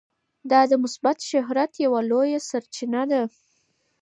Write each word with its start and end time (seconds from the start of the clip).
دا 0.51 0.61
د 0.71 0.73
مثبت 0.83 1.17
شهرت 1.31 1.71
یوه 1.85 1.99
لویه 2.09 2.39
سرچینه 2.49 3.03
ده. 3.11 3.21